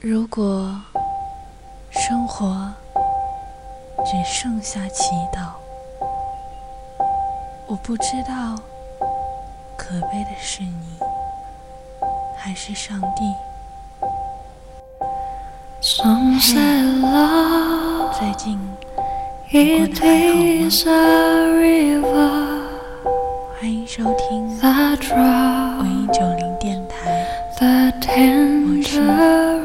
[0.00, 0.80] 如果
[1.90, 2.72] 生活
[4.06, 5.50] 只剩下祈祷，
[7.66, 8.54] 我不知道
[9.76, 11.00] 可悲的是你
[12.36, 13.34] 还是上帝。
[18.16, 18.56] 最近
[19.50, 20.06] 你过得还
[22.02, 22.16] 好吗？
[23.60, 24.56] 欢迎收听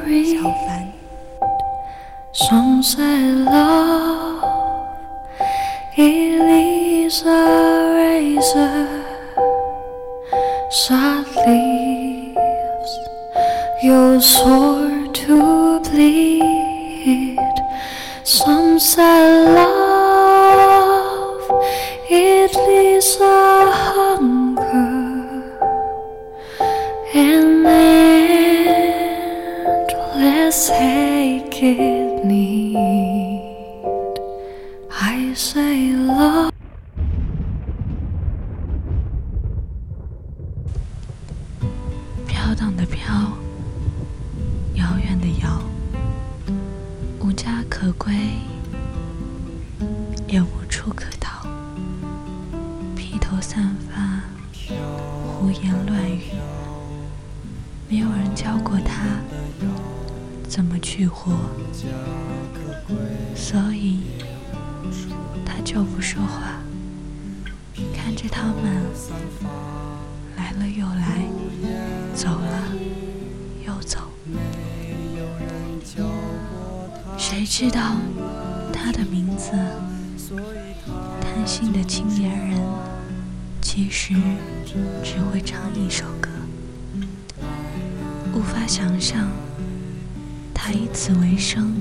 [0.04, 0.92] 小凡。
[2.34, 4.44] Some say love
[5.96, 8.88] is a razor,
[10.72, 12.92] sad leaves
[13.84, 17.38] your sword to bleed.
[18.24, 19.33] Some say
[31.66, 33.40] i need.
[34.92, 36.52] I say love.
[42.28, 43.14] 飘荡的飘，
[44.74, 45.62] 遥远的遥，
[47.22, 48.14] 无家可归，
[50.28, 51.48] 也无处可逃。
[52.94, 54.20] 披头散发，
[55.40, 56.24] 胡言乱语，
[57.90, 59.06] 没有人教过他
[60.50, 61.32] 怎么去活，
[63.36, 64.02] 所以
[65.46, 66.62] 他就不说话，
[67.96, 68.86] 看着他们
[70.38, 71.28] 来了又来，
[72.14, 72.74] 走了
[73.66, 74.00] 又走。
[77.18, 77.96] 谁知道
[78.72, 79.52] 他的名字？
[81.22, 82.60] 贪心的青年人，
[83.62, 84.14] 其实
[85.04, 86.30] 只会唱一首歌，
[88.34, 89.28] 无法想象
[90.66, 91.76] 他以此为生，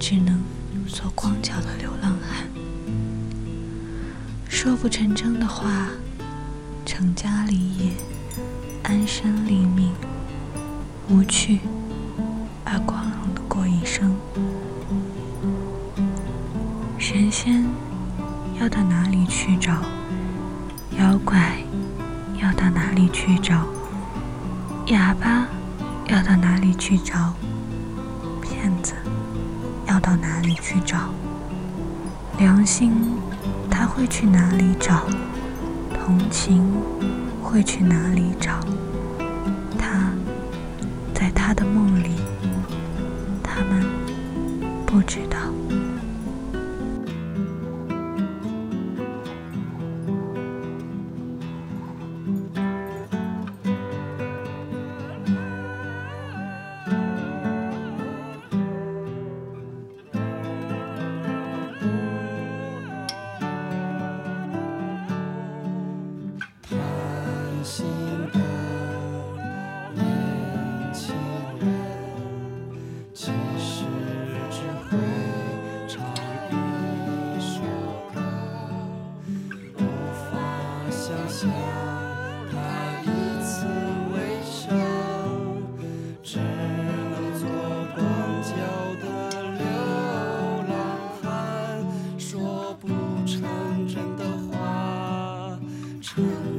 [0.00, 0.42] 只能
[0.88, 2.48] 做光脚的流浪汉。
[4.48, 5.88] 说不成真的话，
[6.86, 7.92] 成家立业，
[8.82, 9.92] 安身立命，
[11.10, 11.60] 无趣
[12.64, 14.16] 而光荣的过一生。
[16.98, 17.62] 神仙
[18.58, 19.82] 要到哪里去找？
[20.98, 21.58] 妖怪
[22.40, 23.66] 要到哪里去找？
[24.86, 25.46] 哑巴
[26.08, 27.34] 要到哪里去找？
[30.12, 31.08] 到哪里去找？
[32.36, 32.92] 良心
[33.70, 35.06] 他会去哪里找？
[36.04, 36.62] 同情
[37.42, 38.60] 会去哪里找？
[39.78, 40.12] 他
[41.14, 42.16] 在他的梦里，
[43.42, 43.86] 他们
[44.84, 45.38] 不知道。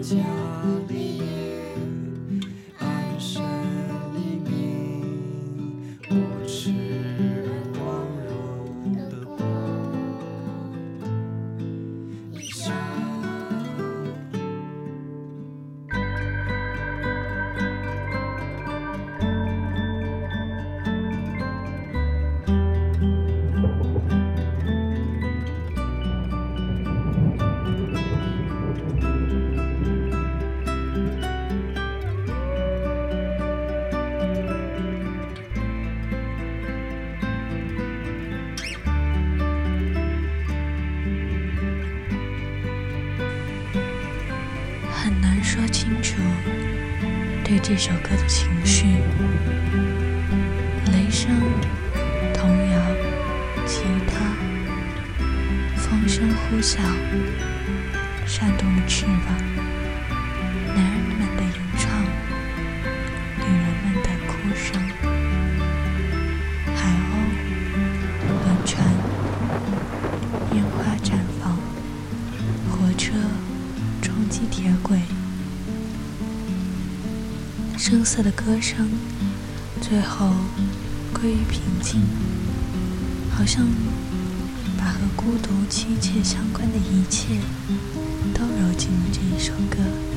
[0.01, 0.72] 家。
[47.65, 48.97] 这首歌的情绪。
[50.91, 51.31] 雷声、
[52.33, 52.77] 童谣、
[53.65, 54.19] 吉他，
[55.77, 56.79] 风声呼啸，
[58.25, 59.52] 扇动了翅膀。
[78.13, 78.87] 声色的歌声，
[79.81, 80.29] 最后
[81.11, 81.99] 归于平静，
[83.35, 83.65] 好像
[84.77, 87.39] 把和孤独妻妾相关的一切
[88.31, 90.12] 都揉进了这一首歌。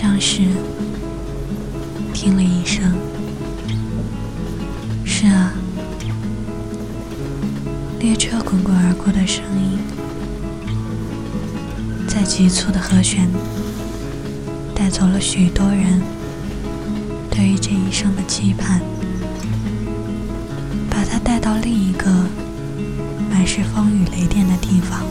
[0.00, 0.42] 像是
[2.14, 2.94] 听了一声。
[5.04, 5.52] 是啊，
[7.98, 9.76] 列车滚滚而过的声音，
[12.06, 13.28] 在急促的和弦
[14.72, 16.00] 带走了许多人
[17.28, 18.80] 对于这一生的期盼，
[20.88, 22.08] 把它带到另一个
[23.28, 25.02] 满是风雨雷电的地方。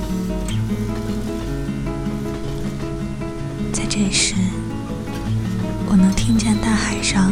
[3.74, 4.34] 在这时，
[5.90, 7.32] 我能听见大海上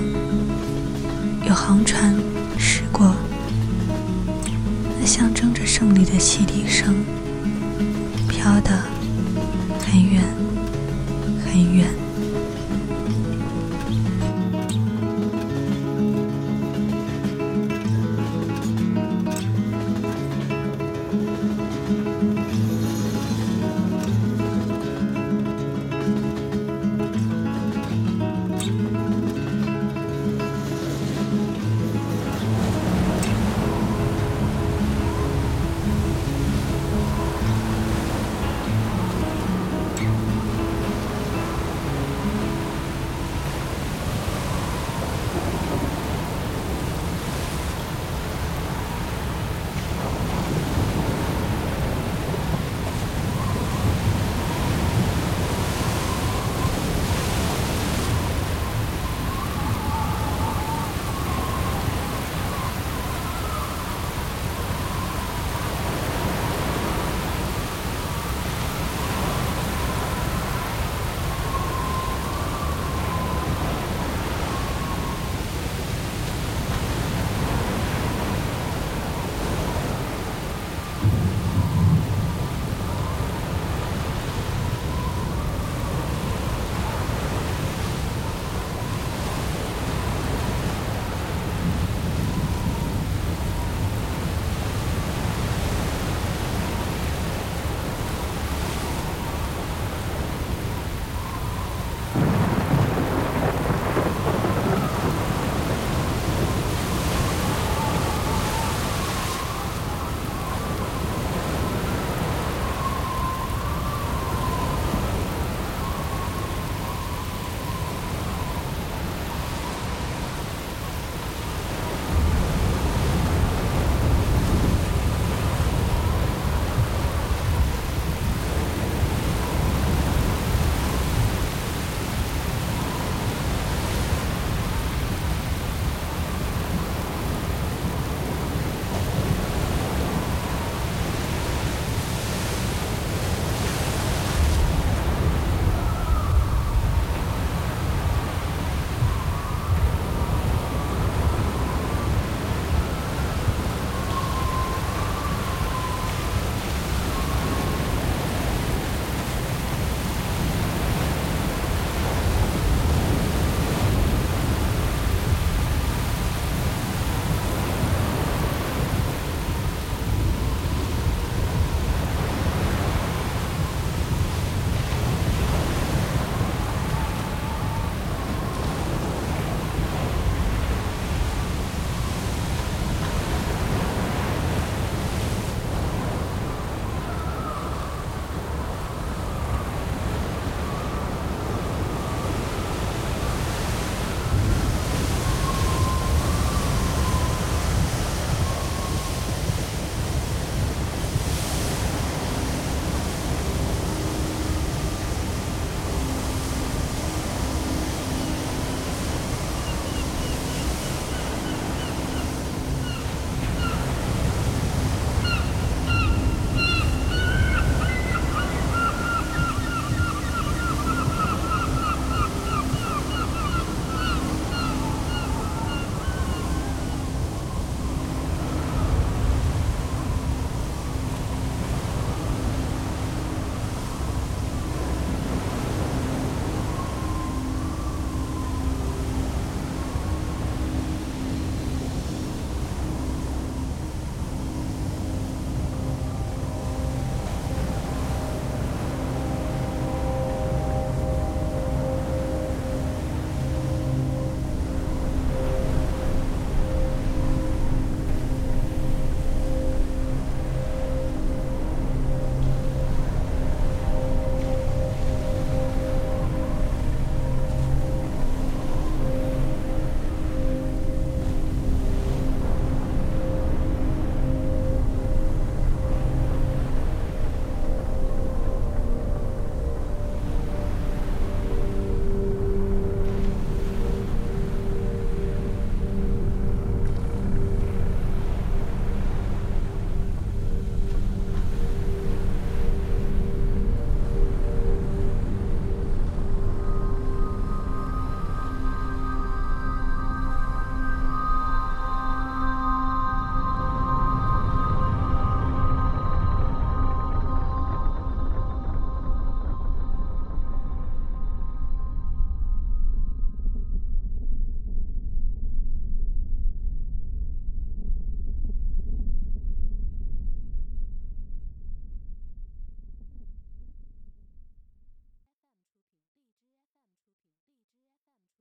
[1.46, 2.16] 有航船
[2.58, 3.14] 驶过，
[5.00, 6.96] 那象征着胜利的汽笛声，
[8.28, 8.95] 飘的。